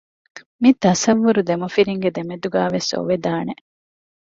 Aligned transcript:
މި 0.61 0.69
ތަޞައްވުރު 0.83 1.41
ދެމަފިންގެ 1.49 2.09
ދެމެދުގައި 2.15 2.71
ވެސް 2.75 2.89
އޮވެދާނެ 2.95 3.53